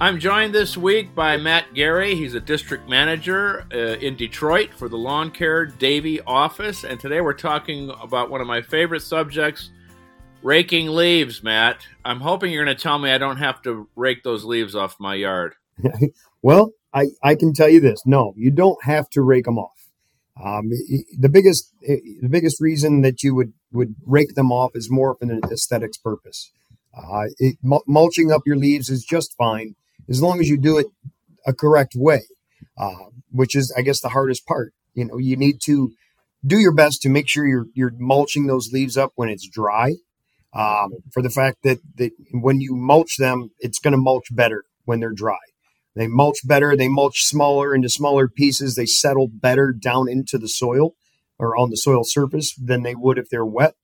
[0.00, 2.14] I'm joined this week by Mat Garey.
[2.14, 6.84] He's a district manager uh, in Detroit for the Lawn Care Davey office.
[6.84, 9.70] And today we're talking about one of my favorite subjects
[10.40, 11.80] raking leaves, Matt.
[12.04, 14.94] I'm hoping you're going to tell me I don't have to rake those leaves off
[15.00, 15.56] my yard.
[16.42, 19.90] well, I, I can tell you this no, you don't have to rake them off.
[20.40, 20.70] Um,
[21.18, 25.16] the biggest the biggest reason that you would, would rake them off is more of
[25.22, 26.52] an aesthetics purpose.
[26.96, 27.56] Uh, it,
[27.88, 29.74] mulching up your leaves is just fine
[30.08, 30.86] as long as you do it
[31.46, 32.22] a correct way,
[32.78, 34.72] uh, which is, I guess, the hardest part.
[34.94, 35.92] You know, you need to
[36.46, 39.94] do your best to make sure you're you're mulching those leaves up when it's dry.
[40.54, 44.64] Um, for the fact that, that when you mulch them, it's going to mulch better
[44.86, 45.38] when they're dry.
[45.94, 46.74] They mulch better.
[46.74, 48.74] They mulch smaller into smaller pieces.
[48.74, 50.94] They settle better down into the soil
[51.38, 53.74] or on the soil surface than they would if they're wet.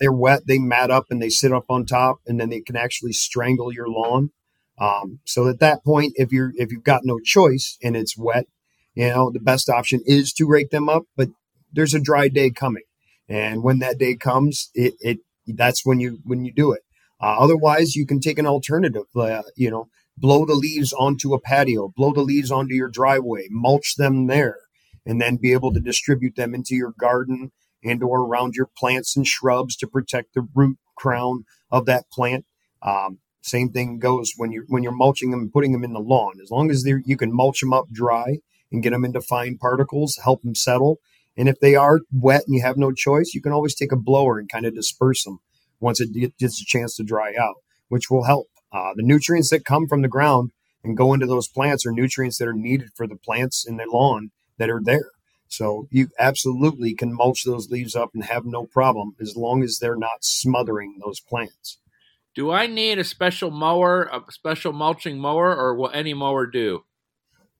[0.00, 0.42] they're wet.
[0.46, 3.72] They mat up and they sit up on top, and then they can actually strangle
[3.72, 4.30] your lawn.
[4.78, 8.46] Um, so at that point, if you're if you've got no choice and it's wet,
[8.94, 11.04] you know the best option is to rake them up.
[11.16, 11.28] But
[11.72, 12.84] there's a dry day coming,
[13.28, 16.82] and when that day comes, it, it that's when you when you do it.
[17.20, 19.04] Uh, otherwise, you can take an alternative.
[19.14, 23.46] Uh, you know, blow the leaves onto a patio, blow the leaves onto your driveway,
[23.50, 24.58] mulch them there,
[25.06, 27.52] and then be able to distribute them into your garden
[27.84, 32.44] and or around your plants and shrubs to protect the root crown of that plant.
[32.82, 36.00] Um, same thing goes when you're when you're mulching them and putting them in the
[36.00, 36.40] lawn.
[36.42, 38.38] As long as they you can mulch them up dry
[38.72, 40.98] and get them into fine particles, help them settle.
[41.36, 43.96] And if they are wet and you have no choice, you can always take a
[43.96, 45.40] blower and kind of disperse them
[45.78, 47.56] once it gets a chance to dry out,
[47.88, 48.46] which will help.
[48.72, 50.50] Uh, the nutrients that come from the ground
[50.82, 53.84] and go into those plants are nutrients that are needed for the plants in the
[53.92, 55.10] lawn that are there.
[55.48, 59.78] So you absolutely can mulch those leaves up and have no problem as long as
[59.78, 61.78] they're not smothering those plants.
[62.34, 66.84] Do I need a special mower, a special mulching mower, or will any mower do?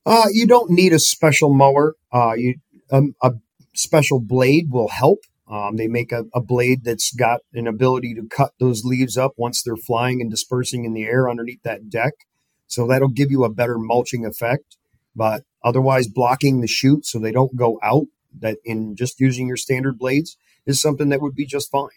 [0.04, 1.94] Uh, you don't need a special mower.
[2.12, 2.56] Uh, you
[2.90, 3.32] um, a
[3.74, 5.20] special blade will help.
[5.48, 9.32] Um, they make a, a, blade that's got an ability to cut those leaves up
[9.36, 12.14] once they're flying and dispersing in the air underneath that deck.
[12.66, 14.76] So that'll give you a better mulching effect.
[15.14, 18.06] But otherwise, blocking the shoot so they don't go out,
[18.40, 20.36] that in just using your standard blades
[20.66, 21.88] is something that would be just fine.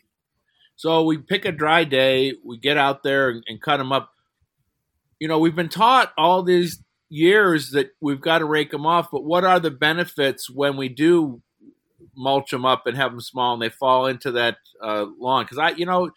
[0.78, 4.12] So we pick a dry day, we get out there and, and cut them up.
[5.20, 9.10] You know, we've been taught all these years that we've got to rake them off,
[9.12, 11.42] but what are the benefits when we do
[12.16, 15.46] mulch them up and have them small and they fall into that uh, lawn?
[15.46, 16.12] Because I, you know,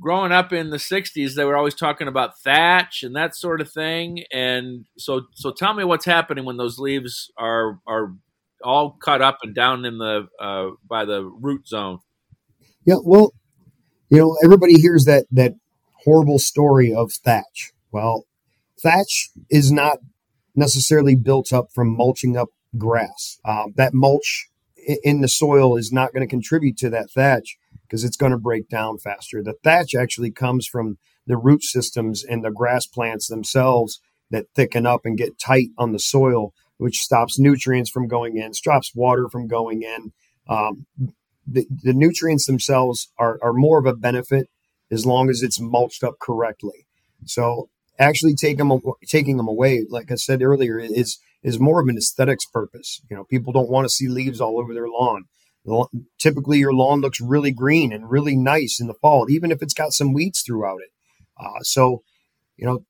[0.00, 3.70] growing up in the 60s they were always talking about thatch and that sort of
[3.70, 8.12] thing and so so tell me what's happening when those leaves are are
[8.62, 11.98] all cut up and down in the uh, by the root zone
[12.86, 13.34] yeah, well,
[14.08, 15.54] you know, everybody hears that that
[16.04, 17.72] horrible story of thatch.
[17.90, 18.24] Well,
[18.80, 19.98] thatch is not
[20.54, 22.48] necessarily built up from mulching up
[22.78, 23.38] grass.
[23.44, 24.48] Um, that mulch
[25.02, 28.38] in the soil is not going to contribute to that thatch because it's going to
[28.38, 29.42] break down faster.
[29.42, 34.86] The thatch actually comes from the root systems and the grass plants themselves that thicken
[34.86, 39.28] up and get tight on the soil, which stops nutrients from going in, stops water
[39.28, 40.12] from going in.
[40.48, 40.86] Um,
[41.46, 44.48] the, the nutrients themselves are, are more of a benefit
[44.90, 46.86] as long as it's mulched up correctly.
[47.24, 47.68] So
[47.98, 51.96] actually take them, taking them away, like I said earlier, is is more of an
[51.96, 53.00] aesthetics purpose.
[53.08, 55.24] You know, people don't want to see leaves all over their lawn.
[56.18, 59.74] Typically, your lawn looks really green and really nice in the fall, even if it's
[59.74, 60.90] got some weeds throughout it.
[61.38, 62.02] Uh, so,
[62.56, 62.84] you know,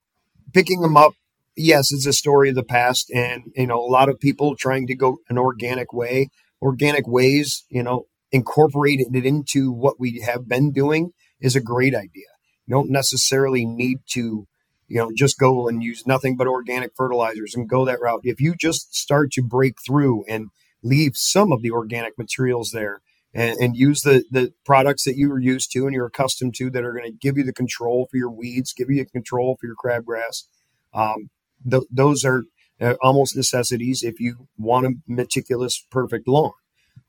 [0.55, 1.13] picking them up,
[1.57, 4.87] yes, it's a story of the past, and you know, a lot of people trying
[4.87, 6.29] to go an organic way.
[6.63, 11.95] Organic ways, you know, incorporating it into what we have been doing is a great
[11.95, 12.27] idea.
[12.67, 14.47] You don't necessarily need to,
[14.89, 18.21] you know, just go and use nothing but organic fertilizers and go that route.
[18.25, 20.49] If you just start to break through and
[20.83, 23.01] leave some of the organic materials there
[23.33, 26.71] and, and use the, the products that you are used to and you're accustomed to
[26.71, 29.57] that are going to give you the control for your weeds, give you the control
[29.61, 30.45] for your crabgrass,
[30.93, 31.31] um,
[31.69, 32.45] th- those are
[32.81, 36.53] uh, almost necessities if you want a meticulous, perfect lawn.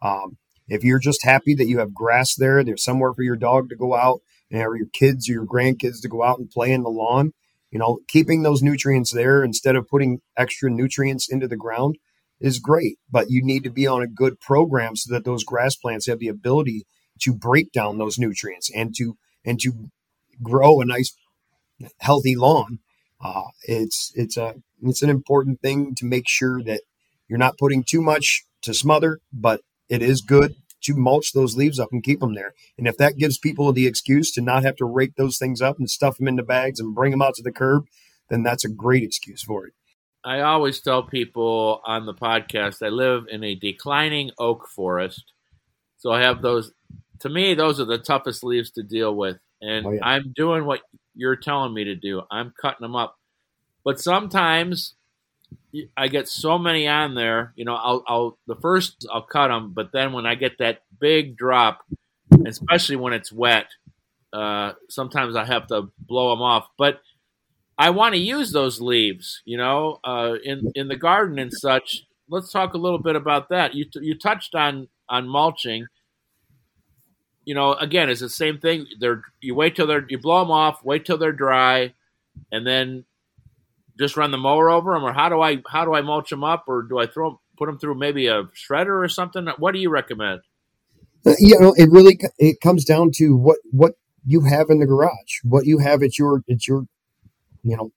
[0.02, 0.38] Um,
[0.68, 3.75] if you're just happy that you have grass there, there's somewhere for your dog to
[3.75, 4.22] go out,
[4.52, 7.34] or your kids or your grandkids to go out and play in the lawn,
[7.72, 11.98] you know, keeping those nutrients there instead of putting extra nutrients into the ground
[12.40, 15.75] is great, but you need to be on a good program so that those grass
[15.75, 16.86] plants have the ability
[17.19, 19.90] to break down those nutrients and to and to
[20.42, 21.16] grow a nice
[22.00, 22.80] healthy lawn.
[23.19, 26.81] Uh, it's it's a it's an important thing to make sure that
[27.28, 31.80] you're not putting too much to smother, but it is good to mulch those leaves
[31.80, 32.54] up and keep them there.
[32.78, 35.80] And if that gives people the excuse to not have to rake those things up
[35.80, 37.86] and stuff them into bags and bring them out to the curb,
[38.30, 39.74] then that's a great excuse for it.
[40.24, 45.31] I always tell people on the podcast I live in a declining oak forest.
[45.98, 46.72] So I have those
[47.22, 50.00] to me those are the toughest leaves to deal with and oh, yeah.
[50.04, 50.81] I'm doing what
[51.16, 52.22] you're telling me to do.
[52.30, 53.18] I'm cutting them up.
[53.83, 54.95] But sometimes
[55.96, 59.74] I get so many on there, you know, I'll, I'll the first I'll cut them,
[59.74, 61.82] but then when I get that big drop,
[62.46, 63.68] especially when it's wet,
[64.34, 66.68] uh, sometimes I have to blow them off.
[66.78, 67.02] But
[67.78, 72.04] I want to use those leaves, you know, uh, in in the garden and such.
[72.30, 73.76] Let's talk a little bit about that.
[73.76, 75.88] You you touched on on mulching.
[77.46, 78.88] You know, again, it's the same thing.
[79.00, 81.94] They're you wait till they're you blow them off, wait till they're dry,
[82.52, 83.06] and then
[84.00, 86.44] just run the mower over them, or how do I how do I mulch them
[86.44, 89.48] up, or do I throw put them through maybe a shredder or something?
[89.58, 90.42] What do you recommend?
[91.26, 93.94] Uh, you know, it really it comes down to what what
[94.26, 96.86] you have in the garage, what you have at your at your
[97.68, 97.92] you know,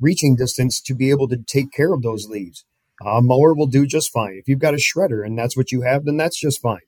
[0.00, 2.64] reaching distance to be able to take care of those leaves.
[3.04, 4.36] A mower will do just fine.
[4.38, 6.80] If you've got a shredder and that's what you have, then that's just fine.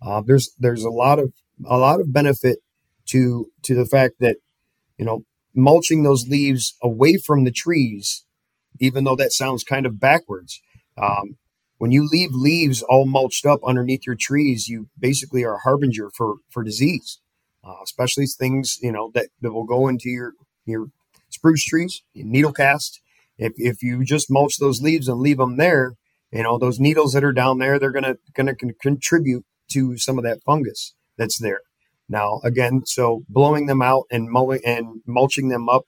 [0.00, 1.32] Uh, there's there's a lot of
[1.64, 2.58] a lot of benefit
[3.06, 4.36] to to the fact that
[4.98, 5.24] you know
[5.56, 8.24] mulching those leaves away from the trees,
[8.80, 10.60] even though that sounds kind of backwards.
[10.96, 11.36] Um,
[11.78, 16.10] when you leave leaves all mulched up underneath your trees, you basically are a harbinger
[16.16, 17.20] for for disease,
[17.64, 20.32] uh, especially things you know that, that will go into your
[20.64, 20.88] your
[21.30, 23.00] spruce trees, needle cast.
[23.38, 25.94] If, if you just mulch those leaves and leave them there,
[26.32, 30.24] you know those needles that are down there, they're gonna gonna contribute to some of
[30.24, 31.60] that fungus that's there.
[32.08, 35.82] Now again, so blowing them out and mulling and mulching them up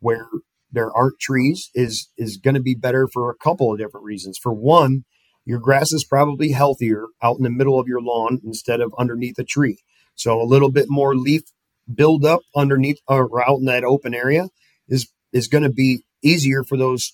[0.00, 0.28] where
[0.72, 4.38] there aren't trees is is going to be better for a couple of different reasons.
[4.40, 5.04] For one,
[5.44, 9.38] your grass is probably healthier out in the middle of your lawn instead of underneath
[9.38, 9.82] a tree.
[10.14, 11.42] So a little bit more leaf
[11.92, 14.48] buildup underneath uh, or out in that open area
[14.88, 17.12] is is going to be easier for those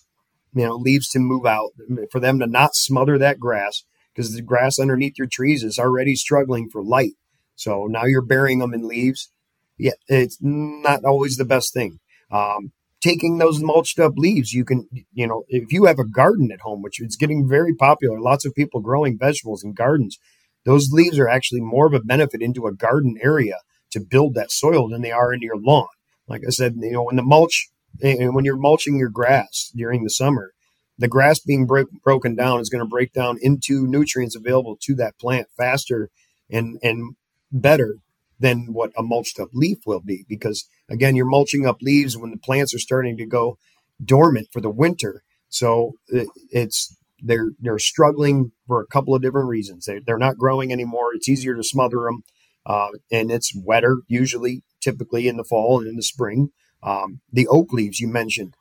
[0.54, 1.70] you know leaves to move out
[2.10, 3.84] for them to not smother that grass
[4.14, 7.12] because the grass underneath your trees is already struggling for light
[7.56, 9.31] so now you're burying them in leaves.
[9.79, 11.99] Yeah it's not always the best thing.
[12.31, 12.73] Um,
[13.03, 16.62] taking those mulched up leaves you can you know if you have a garden at
[16.62, 20.19] home which is getting very popular lots of people growing vegetables in gardens
[20.67, 23.58] those leaves are actually more of a benefit into a garden area
[23.93, 25.87] to build that soil than they are into your lawn.
[26.29, 27.69] Like I said, you know, when the mulch,
[28.03, 30.53] and when you're mulching your grass during the summer,
[30.99, 34.94] the grass being break, broken down is going to break down into nutrients available to
[34.97, 36.11] that plant faster
[36.50, 37.14] and and
[37.52, 37.96] better
[38.38, 40.25] than what a mulched up leaf will be.
[40.28, 43.58] Because again, you're mulching up leaves when the plants are starting to go
[44.04, 45.22] dormant for the winter.
[45.48, 49.87] So it, it's they're they're struggling for a couple of different reasons.
[49.87, 51.14] They, they're not growing anymore.
[51.14, 52.22] It's easier to smother them,
[52.66, 56.50] uh, and it's wetter usually typically in the fall and in the spring.
[56.82, 58.54] Um, the oak leaves you mentioned,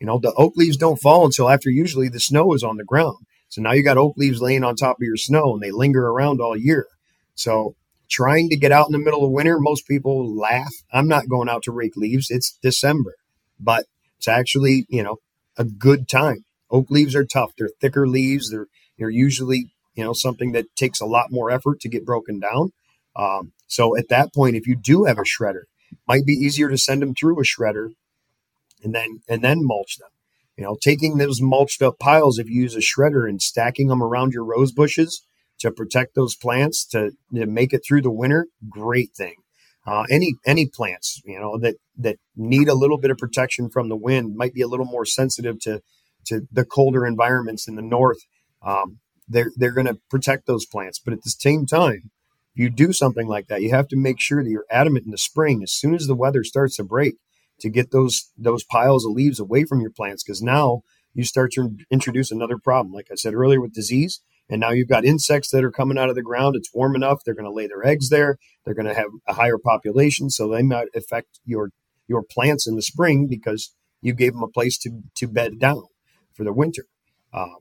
[0.00, 2.84] you know, the oak leaves don't fall until after usually the snow is on the
[2.84, 3.16] ground.
[3.48, 6.06] So now you got oak leaves laying on top of your snow and they linger
[6.06, 6.86] around all year.
[7.34, 7.74] So
[8.08, 10.72] trying to get out in the middle of winter, most people laugh.
[10.92, 12.30] I'm not going out to rake leaves.
[12.30, 13.14] It's December,
[13.60, 13.86] but
[14.18, 15.16] it's actually, you know,
[15.56, 16.44] a good time.
[16.70, 17.52] Oak leaves are tough.
[17.56, 18.50] They're thicker leaves.
[18.50, 18.66] They're,
[18.98, 22.72] they're usually, you know, something that takes a lot more effort to get broken down.
[23.14, 25.62] Um, so at that point, if you do have a shredder,
[26.06, 27.90] might be easier to send them through a shredder
[28.82, 30.10] and then and then mulch them.
[30.56, 34.02] You know, taking those mulched up piles, if you use a shredder and stacking them
[34.02, 35.22] around your rose bushes
[35.60, 39.34] to protect those plants to, to make it through the winter, great thing.
[39.86, 43.88] Uh, any any plants, you know, that that need a little bit of protection from
[43.88, 45.80] the wind might be a little more sensitive to
[46.26, 48.18] to the colder environments in the north.
[48.62, 48.98] Um,
[49.28, 52.10] they're they're going to protect those plants, but at the same time,
[52.54, 55.12] if you do something like that, you have to make sure that you're adamant in
[55.12, 57.14] the spring, as soon as the weather starts to break,
[57.60, 60.82] to get those those piles of leaves away from your plants, because now
[61.14, 62.92] you start to introduce another problem.
[62.92, 66.08] Like I said earlier with disease, and now you've got insects that are coming out
[66.08, 66.56] of the ground.
[66.56, 68.38] It's warm enough; they're going to lay their eggs there.
[68.64, 71.70] They're going to have a higher population, so they might affect your
[72.08, 75.84] your plants in the spring because you gave them a place to to bed down
[76.34, 76.86] for the winter.
[77.32, 77.56] Um,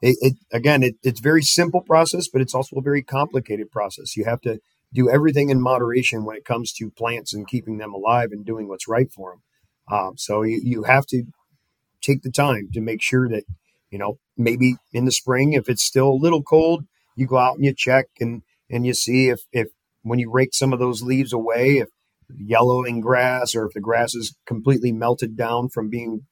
[0.00, 4.16] it, it again, it, it's very simple process, but it's also a very complicated process.
[4.16, 4.60] You have to
[4.92, 8.68] do everything in moderation when it comes to plants and keeping them alive and doing
[8.68, 9.42] what's right for them.
[9.98, 11.24] Um, so you, you have to
[12.00, 13.44] take the time to make sure that
[13.94, 16.84] you know, maybe in the spring, if it's still a little cold,
[17.14, 19.68] you go out and you check and, and you see if, if
[20.02, 21.90] when you rake some of those leaves away, if
[22.36, 26.22] yellowing grass or if the grass is completely melted down from being,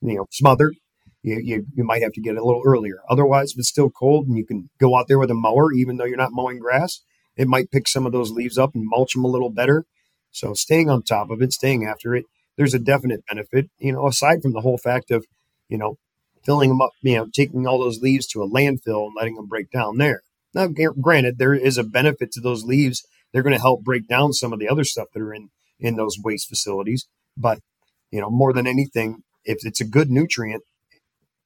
[0.00, 0.76] you know, smothered,
[1.24, 3.00] you, you, you might have to get it a little earlier.
[3.10, 5.96] Otherwise, if it's still cold and you can go out there with a mower, even
[5.96, 7.00] though you're not mowing grass,
[7.36, 9.86] it might pick some of those leaves up and mulch them a little better.
[10.30, 14.06] So staying on top of it, staying after it, there's a definite benefit, you know,
[14.06, 15.26] aside from the whole fact of,
[15.68, 15.98] you know,
[16.48, 19.46] filling them up, you know, taking all those leaves to a landfill and letting them
[19.46, 20.22] break down there.
[20.54, 23.06] Now, granted, there is a benefit to those leaves.
[23.32, 25.96] They're going to help break down some of the other stuff that are in in
[25.96, 27.06] those waste facilities.
[27.36, 27.58] But
[28.10, 30.62] you know, more than anything, if it's a good nutrient,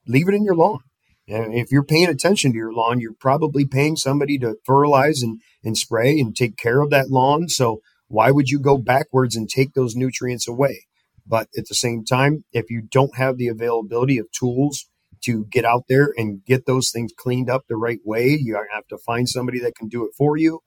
[0.07, 0.79] leave it in your lawn.
[1.27, 5.41] And if you're paying attention to your lawn, you're probably paying somebody to fertilize and,
[5.65, 7.49] and spray and take care of that lawn.
[7.49, 10.87] So why would you go backwards and take those nutrients away?
[11.27, 14.87] But at the same time, if you don't have the availability of tools
[15.25, 18.87] to get out there and get those things cleaned up the right way, you have
[18.89, 20.61] to find somebody that can do it for you.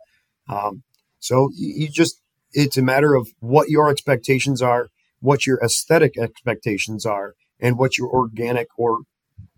[0.50, 0.84] Um,
[1.20, 2.22] so you, just,
[2.52, 7.98] it's a matter of what your expectations are, what your aesthetic expectations are, and what
[7.98, 9.00] your organic or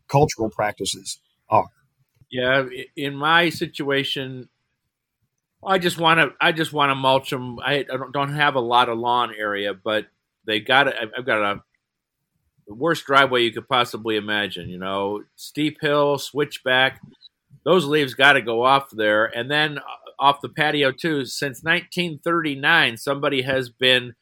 [0.07, 1.67] cultural practices are.
[2.29, 4.49] Yeah, in my situation,
[5.65, 7.59] I just want to I just want to mulch them.
[7.59, 10.07] I don't have a lot of lawn area, but
[10.45, 10.95] they got it.
[11.17, 11.61] I've got a
[12.67, 14.69] the worst driveway you could possibly imagine.
[14.69, 17.01] You know, steep hill, switchback.
[17.63, 19.81] Those leaves got to go off there, and then uh,
[20.19, 21.25] off the patio too.
[21.25, 24.13] Since 1939, somebody has been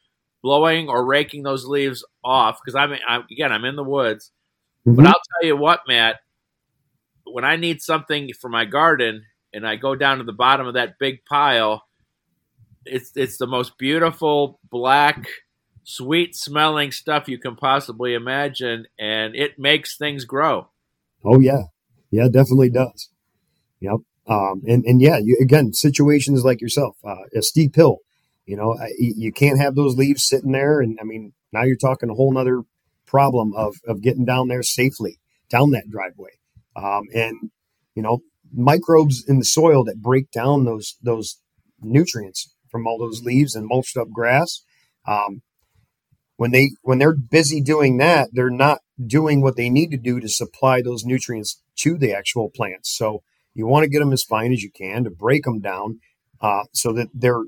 [0.42, 4.30] blowing or raking those leaves off because I'm, I'm, again I'm in the woods.
[4.86, 4.96] Mm-hmm.
[4.96, 6.16] But I'll tell you what, Matt.
[7.24, 10.74] When I need something for my garden, and I go down to the bottom of
[10.74, 11.82] that big pile,
[12.84, 15.26] it's it's the most beautiful black
[15.86, 20.68] sweet smelling stuff you can possibly imagine, and it makes things grow.
[21.24, 21.64] Oh yeah,
[22.10, 23.08] yeah, definitely does.
[23.80, 23.96] Yep.
[24.28, 27.98] Um, and and yeah, you, again, situations like yourself, uh, a steep hill.
[28.44, 32.10] You know, you can't have those leaves sitting there, and I mean, now you're talking
[32.10, 32.62] a whole nother
[33.06, 36.30] problem of of getting down there safely down that driveway.
[36.74, 37.50] Um, and
[37.94, 38.20] you know,
[38.52, 41.40] microbes in the soil that break down those those
[41.80, 44.62] nutrients from all those leaves and mulched up grass.
[45.06, 45.42] Um,
[46.36, 50.20] when they when they're busy doing that, they're not doing what they need to do
[50.20, 52.96] to supply those nutrients to the actual plants.
[52.96, 53.22] So
[53.54, 56.00] you want to get them as fine as you can to break them down,
[56.40, 57.44] uh, so that they're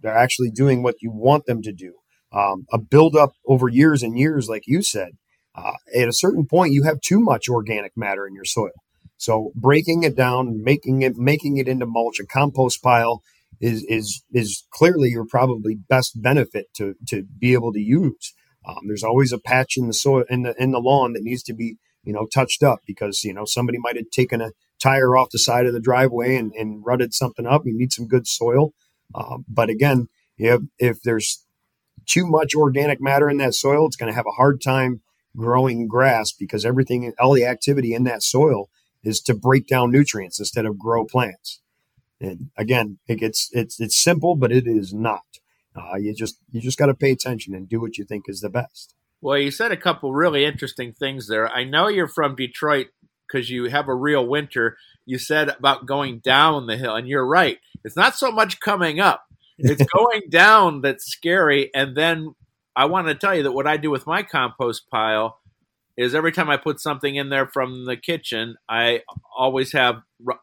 [0.00, 1.94] they're actually doing what you want them to do.
[2.32, 5.12] Um, a buildup over years and years, like you said,
[5.54, 8.70] uh, at a certain point, you have too much organic matter in your soil.
[9.16, 13.22] So breaking it down, making it making it into mulch, a compost pile,
[13.60, 18.34] is is is clearly your probably best benefit to to be able to use.
[18.66, 21.42] Um, there's always a patch in the soil in the in the lawn that needs
[21.44, 25.16] to be you know touched up because you know somebody might have taken a tire
[25.16, 27.62] off the side of the driveway and, and rutted something up.
[27.66, 28.72] You need some good soil.
[29.14, 31.44] Um, but again, if if there's
[32.06, 35.02] too much organic matter in that soil, it's going to have a hard time
[35.36, 38.68] growing grass because everything, all the activity in that soil
[39.02, 41.60] is to break down nutrients instead of grow plants.
[42.20, 45.24] And again, it gets it's it's simple, but it is not.
[45.74, 48.40] Uh, you just you just got to pay attention and do what you think is
[48.40, 48.94] the best.
[49.20, 51.48] Well, you said a couple really interesting things there.
[51.48, 52.88] I know you're from Detroit
[53.26, 54.76] because you have a real winter.
[55.06, 57.58] You said about going down the hill, and you're right.
[57.84, 59.24] It's not so much coming up;
[59.58, 61.70] it's going down that's scary.
[61.74, 62.34] And then
[62.76, 65.38] I want to tell you that what I do with my compost pile
[65.96, 69.02] is every time I put something in there from the kitchen, I
[69.36, 69.96] always have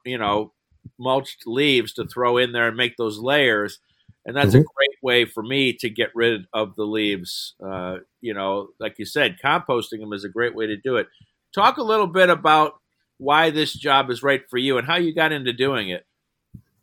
[0.05, 0.53] you know
[0.99, 3.79] mulched leaves to throw in there and make those layers.
[4.25, 4.59] And that's mm-hmm.
[4.59, 7.55] a great way for me to get rid of the leaves.
[7.65, 11.07] Uh, you know, like you said, composting them is a great way to do it.
[11.55, 12.73] Talk a little bit about
[13.17, 16.05] why this job is right for you and how you got into doing it.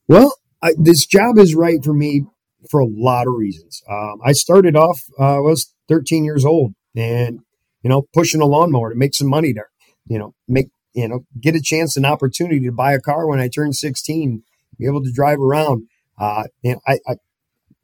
[0.08, 2.24] Well, I, this job is right for me
[2.70, 3.82] for a lot of reasons.
[3.88, 7.40] Um, I started off, uh, I was 13 years old and,
[7.82, 9.62] you know, pushing a lawnmower to make some money to,
[10.06, 13.40] you know, make you know, get a chance, an opportunity to buy a car when
[13.40, 14.42] I turned 16,
[14.78, 15.88] be able to drive around.
[16.18, 17.16] Uh, and I, I,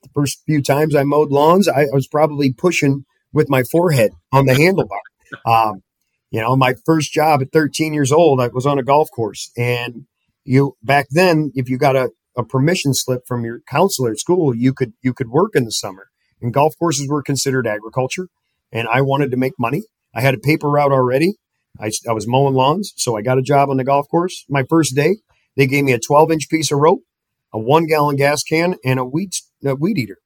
[0.03, 4.13] the first few times I mowed lawns, I, I was probably pushing with my forehead
[4.33, 5.01] on the handlebar.
[5.47, 5.83] Um,
[6.31, 9.51] you know, my first job at 13 years old, I was on a golf course.
[9.57, 10.07] And
[10.45, 14.55] you, back then, if you got a, a permission slip from your counselor at school,
[14.55, 16.11] you could, you could work in the summer.
[16.41, 18.29] And golf courses were considered agriculture.
[18.73, 19.83] And I wanted to make money.
[20.15, 21.35] I had a paper route already.
[21.79, 24.45] I, I was mowing lawns, so I got a job on the golf course.
[24.49, 25.17] My first day,
[25.57, 27.03] they gave me a 12 inch piece of rope,
[27.53, 29.31] a one gallon gas can, and a weed,
[29.65, 30.19] a weed eater.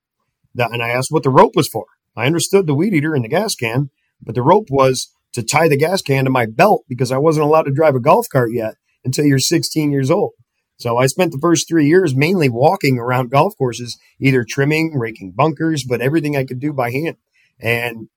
[0.56, 1.86] and I asked what the rope was for.
[2.16, 3.90] I understood the weed eater and the gas can,
[4.22, 7.46] but the rope was to tie the gas can to my belt because I wasn't
[7.46, 8.74] allowed to drive a golf cart yet
[9.04, 10.32] until you're 16 years old.
[10.76, 15.32] So I spent the first three years mainly walking around golf courses, either trimming, raking
[15.32, 17.16] bunkers, but everything I could do by hand.
[17.60, 18.08] And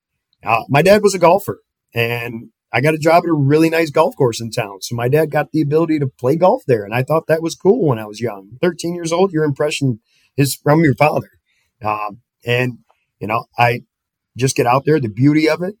[0.44, 1.60] uh, my dad was a golfer,
[1.94, 4.82] and I got a job at a really nice golf course in town.
[4.82, 6.84] So my dad got the ability to play golf there.
[6.84, 8.58] And I thought that was cool when I was young.
[8.60, 10.00] 13 years old, your impression
[10.36, 11.30] is from your father.
[11.82, 12.78] Um, and,
[13.20, 13.82] you know, I
[14.36, 15.76] just get out there, the beauty of it.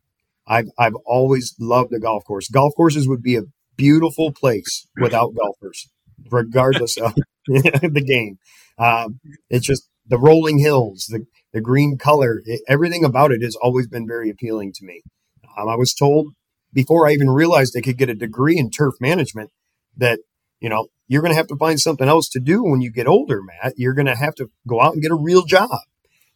[0.46, 2.48] I've, I've always loved the golf course.
[2.48, 3.42] Golf courses would be a
[3.76, 5.90] beautiful place without golfers,
[6.30, 7.14] regardless of
[7.46, 8.38] the game.
[8.78, 13.56] Um, it's just the rolling hills, the, the green color, it, everything about it has
[13.56, 15.02] always been very appealing to me.
[15.58, 16.32] Um, I was told
[16.72, 19.50] before I even realized I could get a degree in turf management
[19.96, 20.20] that,
[20.60, 23.06] you know, you're going to have to find something else to do when you get
[23.06, 23.74] older, Matt.
[23.76, 25.70] You're going to have to go out and get a real job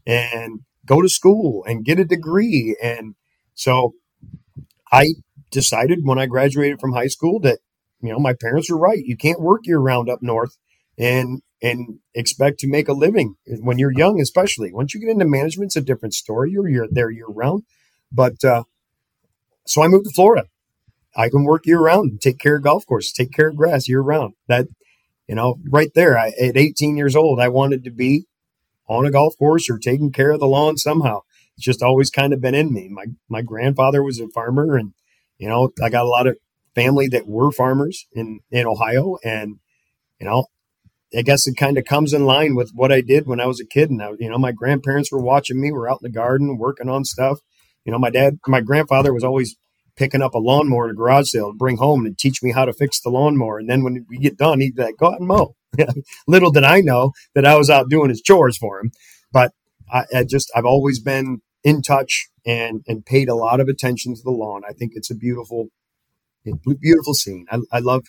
[0.06, 2.76] and go to school and get a degree.
[2.82, 3.14] And
[3.54, 3.94] so
[4.90, 5.08] I
[5.50, 7.58] decided when I graduated from high school that,
[8.00, 8.98] you know, my parents were right.
[9.04, 10.56] You can't work year round up north
[10.98, 14.72] and and expect to make a living when you're young, especially.
[14.72, 16.50] Once you get into management, it's a different story.
[16.50, 17.62] You're, you're there year round.
[18.10, 18.64] But uh,
[19.66, 20.48] so I moved to Florida.
[21.14, 24.00] I can work year round, take care of golf courses, take care of grass year
[24.00, 24.34] round.
[24.48, 24.66] That,
[25.28, 28.26] you know, right there, I, at 18 years old, I wanted to be
[28.88, 31.20] on a golf course or taking care of the lawn somehow.
[31.56, 32.88] It's just always kind of been in me.
[32.88, 34.94] My my grandfather was a farmer, and
[35.38, 36.38] you know, I got a lot of
[36.74, 39.56] family that were farmers in in Ohio, and
[40.18, 40.46] you know,
[41.16, 43.60] I guess it kind of comes in line with what I did when I was
[43.60, 43.90] a kid.
[43.90, 45.70] And I, you know, my grandparents were watching me.
[45.72, 47.40] We're out in the garden working on stuff.
[47.84, 49.56] You know, my dad, my grandfather was always
[49.96, 52.64] picking up a lawnmower at a garage sale to bring home and teach me how
[52.64, 53.58] to fix the lawnmower.
[53.58, 55.54] And then when we get done, he'd be like, go out and mow.
[56.26, 58.92] Little did I know that I was out doing his chores for him.
[59.32, 59.52] But
[59.92, 64.14] I, I, just, I've always been in touch and, and paid a lot of attention
[64.14, 64.62] to the lawn.
[64.68, 65.68] I think it's a beautiful,
[66.64, 67.46] beautiful scene.
[67.50, 68.04] I, I love,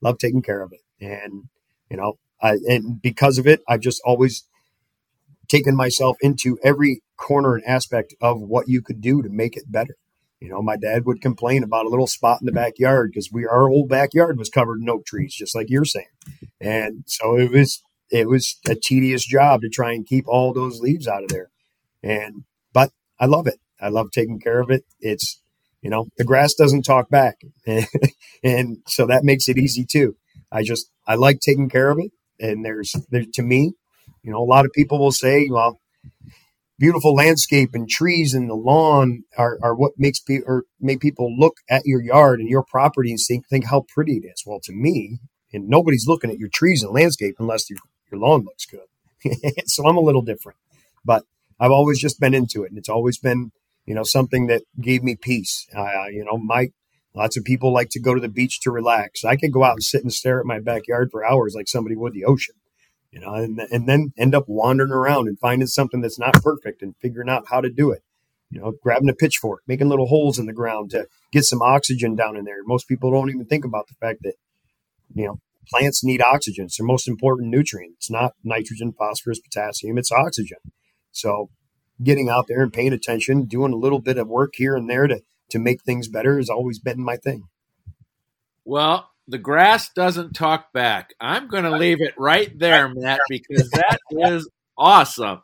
[0.00, 0.80] love taking care of it.
[1.00, 1.44] And,
[1.90, 4.44] you know, I, and because of it, I've just always
[5.48, 9.70] taken myself into every corner and aspect of what you could do to make it
[9.70, 9.96] better.
[10.40, 13.46] You know, my dad would complain about a little spot in the backyard because we
[13.46, 16.06] our old backyard was covered in oak trees, just like you're saying.
[16.60, 20.80] And so it was it was a tedious job to try and keep all those
[20.80, 21.50] leaves out of there.
[22.02, 23.60] And but I love it.
[23.80, 24.84] I love taking care of it.
[24.98, 25.42] It's
[25.82, 27.36] you know the grass doesn't talk back,
[28.42, 30.16] and so that makes it easy too.
[30.50, 32.12] I just I like taking care of it.
[32.38, 33.74] And there's there to me,
[34.22, 35.80] you know, a lot of people will say, well,
[36.80, 41.32] beautiful landscape and trees and the lawn are, are what makes people or make people
[41.38, 44.42] look at your yard and your property and think, think how pretty it is.
[44.46, 45.18] Well, to me,
[45.52, 47.78] and nobody's looking at your trees and landscape unless your,
[48.10, 49.52] your lawn looks good.
[49.66, 50.58] so I'm a little different,
[51.04, 51.24] but
[51.60, 52.70] I've always just been into it.
[52.70, 53.52] And it's always been,
[53.84, 55.66] you know, something that gave me peace.
[55.76, 56.68] Uh, you know, my,
[57.14, 59.22] lots of people like to go to the beach to relax.
[59.22, 61.94] I could go out and sit and stare at my backyard for hours like somebody
[61.94, 62.54] would the ocean
[63.10, 66.82] you know, and, and then end up wandering around and finding something that's not perfect
[66.82, 68.02] and figuring out how to do it.
[68.50, 72.16] You know, grabbing a pitchfork, making little holes in the ground to get some oxygen
[72.16, 72.64] down in there.
[72.64, 74.34] Most people don't even think about the fact that,
[75.14, 76.64] you know, plants need oxygen.
[76.64, 77.94] It's their most important nutrient.
[77.98, 80.58] It's not nitrogen, phosphorus, potassium, it's oxygen.
[81.12, 81.50] So
[82.02, 85.06] getting out there and paying attention, doing a little bit of work here and there
[85.06, 85.20] to,
[85.50, 87.44] to make things better has always been my thing.
[88.64, 91.14] Well, the grass doesn't talk back.
[91.20, 95.42] I'm going to leave it right there, Matt, because that is awesome.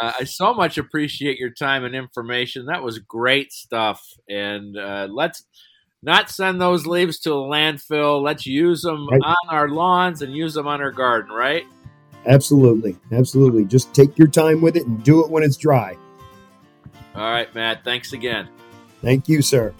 [0.00, 2.66] Uh, I so much appreciate your time and information.
[2.66, 4.02] That was great stuff.
[4.28, 5.44] And uh, let's
[6.02, 8.22] not send those leaves to a landfill.
[8.22, 9.20] Let's use them right.
[9.20, 11.64] on our lawns and use them on our garden, right?
[12.26, 12.96] Absolutely.
[13.12, 13.64] Absolutely.
[13.64, 15.96] Just take your time with it and do it when it's dry.
[17.14, 17.82] All right, Matt.
[17.84, 18.48] Thanks again.
[19.02, 19.74] Thank you, sir.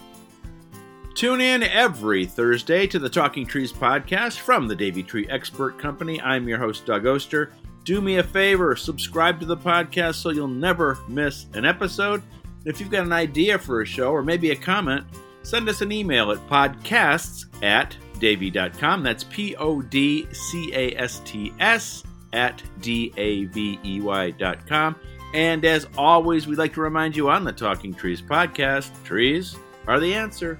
[1.15, 6.19] Tune in every Thursday to the Talking Trees podcast from the Davey Tree Expert Company.
[6.21, 7.51] I'm your host, Doug Oster.
[7.83, 12.23] Do me a favor, subscribe to the podcast so you'll never miss an episode.
[12.65, 15.05] If you've got an idea for a show or maybe a comment,
[15.43, 19.03] send us an email at podcasts at davey.com.
[19.03, 24.95] That's P O D C A S T S at D A V E Y.com.
[25.33, 29.55] And as always, we'd like to remind you on the Talking Trees podcast trees
[29.87, 30.59] are the answer.